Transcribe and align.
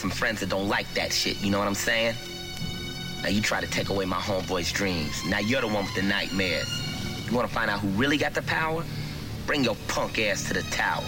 Some 0.00 0.10
friends 0.10 0.40
that 0.40 0.48
don't 0.48 0.66
like 0.66 0.92
that 0.94 1.12
shit, 1.12 1.40
you 1.42 1.50
know 1.50 1.58
what 1.58 1.68
I'm 1.68 1.74
saying? 1.74 2.14
Now 3.22 3.28
you 3.28 3.42
try 3.42 3.60
to 3.60 3.66
take 3.66 3.90
away 3.90 4.06
my 4.06 4.16
homeboy's 4.16 4.72
dreams. 4.72 5.22
Now 5.26 5.40
you're 5.40 5.60
the 5.60 5.66
one 5.66 5.84
with 5.84 5.94
the 5.94 6.02
nightmares. 6.02 6.68
You 7.28 7.36
wanna 7.36 7.48
find 7.48 7.70
out 7.70 7.80
who 7.80 7.88
really 7.88 8.16
got 8.16 8.32
the 8.32 8.42
power? 8.42 8.82
Bring 9.46 9.62
your 9.62 9.76
punk 9.88 10.18
ass 10.18 10.48
to 10.48 10.54
the 10.54 10.62
tower. 10.70 11.04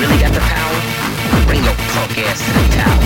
really 0.00 0.18
got 0.18 0.32
the 0.32 0.40
power? 0.40 1.46
Bring 1.46 1.64
your 1.64 1.74
punk 1.74 2.18
ass 2.18 2.44
to 2.44 2.52
the 2.52 2.76
tower. 2.76 3.05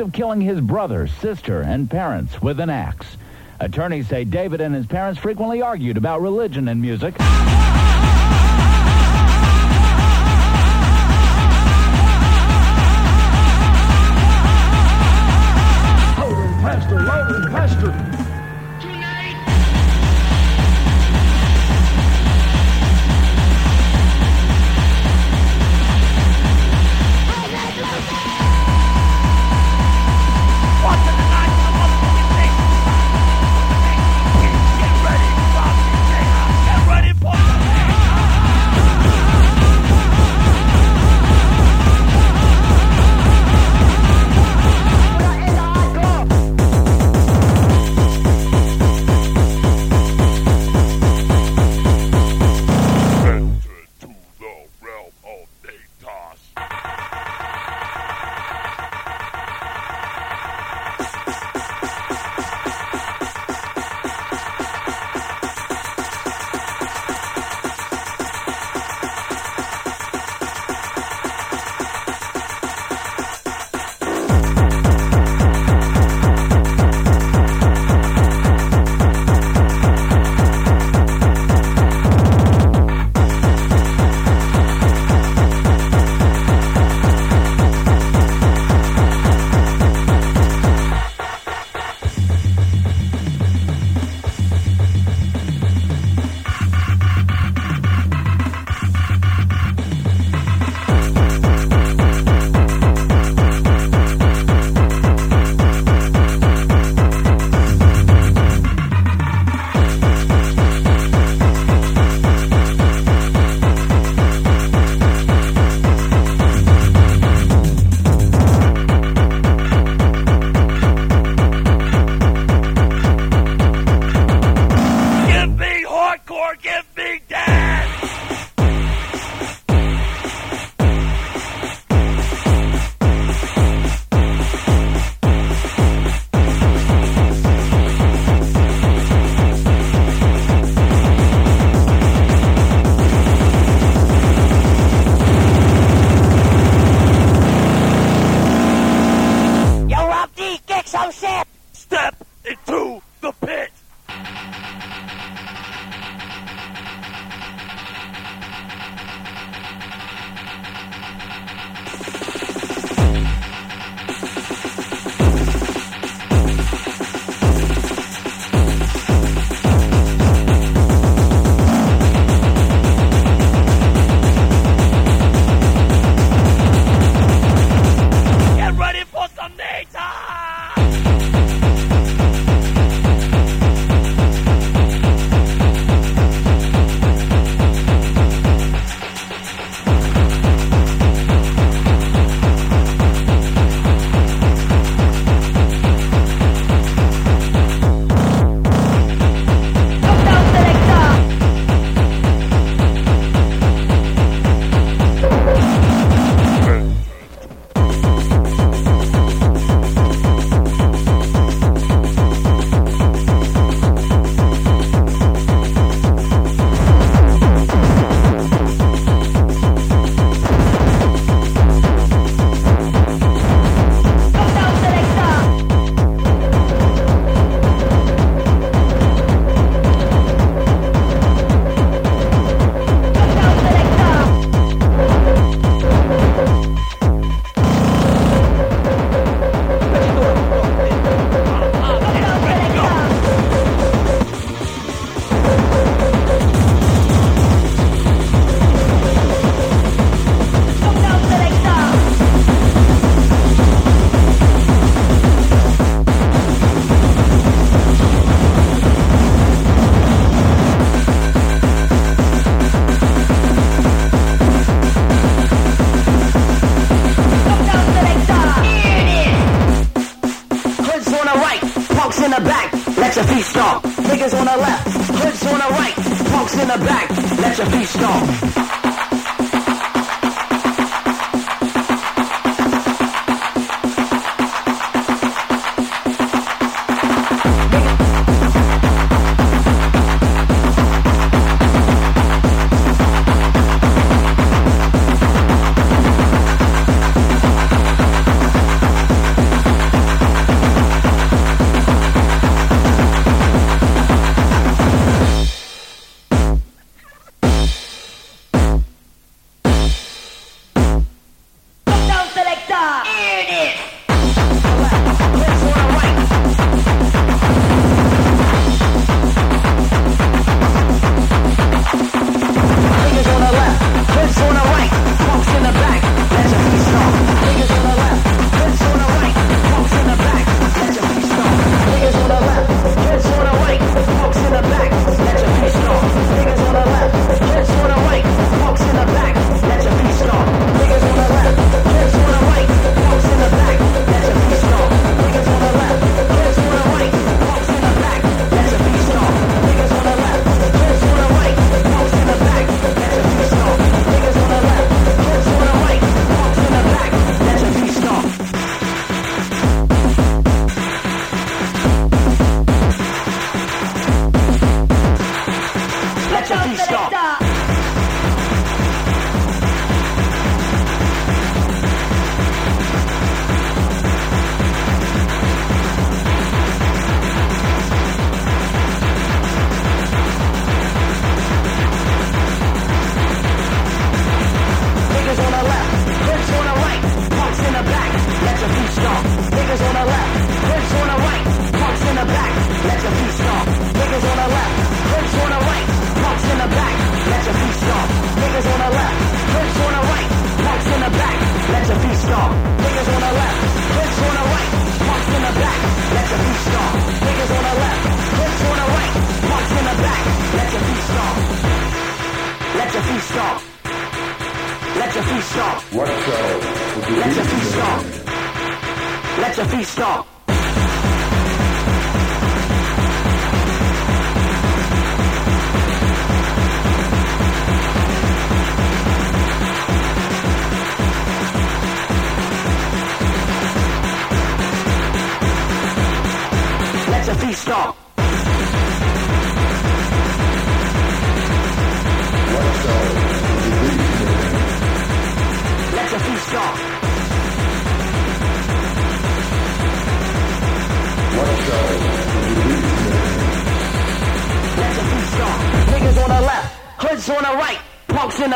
Of 0.00 0.12
killing 0.12 0.40
his 0.40 0.60
brother, 0.60 1.06
sister, 1.06 1.60
and 1.60 1.90
parents 1.90 2.42
with 2.42 2.58
an 2.58 2.70
axe. 2.70 3.06
Attorneys 3.60 4.08
say 4.08 4.24
David 4.24 4.60
and 4.60 4.74
his 4.74 4.86
parents 4.86 5.20
frequently 5.20 5.62
argued 5.62 5.96
about 5.96 6.22
religion 6.22 6.68
and 6.68 6.80
music. 6.80 7.14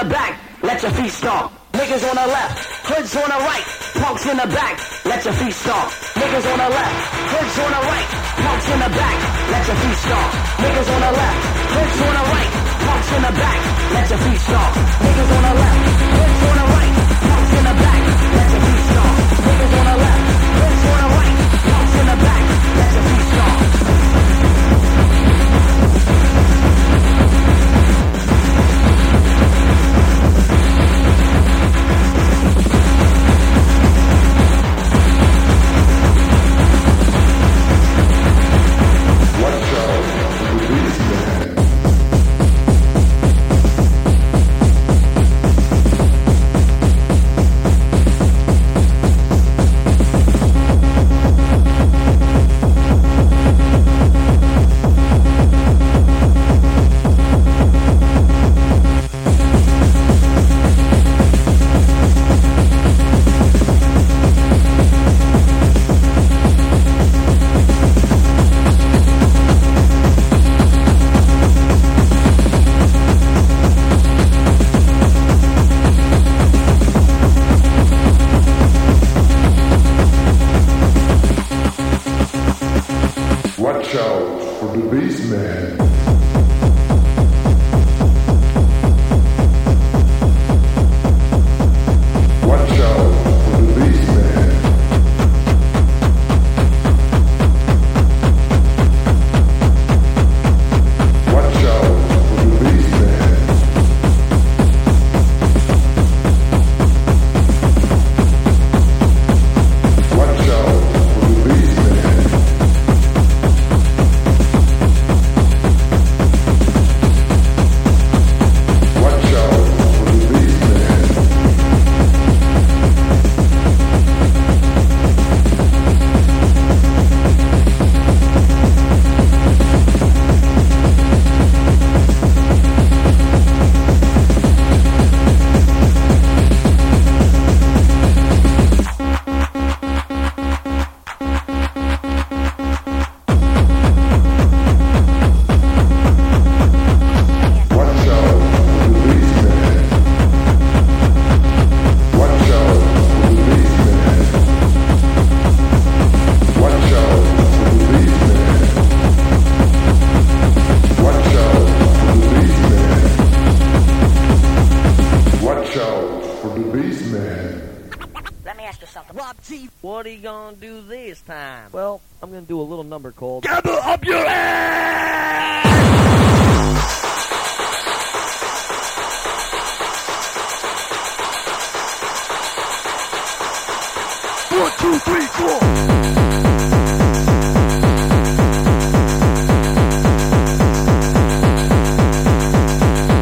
Back. 0.08 0.38
Let 0.62 0.82
your 0.82 0.92
feet 0.92 1.10
stomp. 1.10 1.52
Niggas 1.72 2.04
on 2.08 2.14
the 2.14 2.26
left, 2.30 2.54
hoods 2.86 3.16
on 3.16 3.28
the 3.28 3.40
right, 3.42 3.66
punks 3.98 4.26
in 4.26 4.36
the 4.36 4.46
back. 4.46 4.78
Let 5.04 5.24
your 5.24 5.34
feet 5.34 5.52
stomp. 5.52 5.90
Niggas 6.14 6.46
on 6.46 6.58
the 6.62 6.70
left, 6.70 6.96
hoods 7.34 7.58
on 7.58 7.70
the 7.74 7.82
right, 7.82 8.08
punks 8.38 8.68
in 8.70 8.78
the 8.78 8.90
back. 8.94 9.16
Let 9.50 9.66
your 9.66 9.76
feet 9.82 9.98
stomp. 10.04 10.30
Niggas 10.62 10.88
on 10.94 11.00
the 11.02 11.12
left, 11.18 11.40
hoods 11.74 12.00
on 12.04 12.14
the 12.14 12.24
right, 12.30 12.50
punks 12.84 13.10
in 13.10 13.22
the 13.26 13.32
back. 13.34 13.58
Let 13.94 14.06
your 14.10 14.20
feet 14.24 14.40
stomp. 14.40 14.72
Niggas 15.04 15.30
on 15.34 15.42
the 15.44 15.54
left, 15.62 15.80
hoods 16.14 16.42
on 16.48 16.56
the 16.60 16.66
right, 16.74 16.92
punks 17.26 17.52
in 17.58 17.64
the 17.64 17.74
back. 17.74 18.00
Let 18.34 18.48
your 18.54 18.62
feet 18.64 18.82
stomp. 18.88 19.14
Niggas 19.44 19.72
on 19.74 19.84
the 19.84 19.96
left, 20.04 20.33